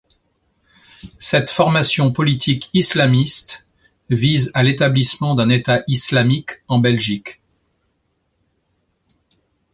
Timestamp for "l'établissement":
4.63-5.35